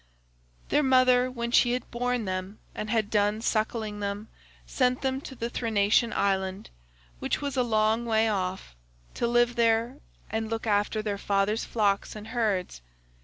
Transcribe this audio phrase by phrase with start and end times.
[0.69, 4.29] Their mother when she had borne them and had done suckling them
[4.65, 6.71] sent them to the Thrinacian island,
[7.19, 8.75] which was a long way off,
[9.13, 9.97] to live there
[10.31, 12.81] and look after their father's flocks and herds.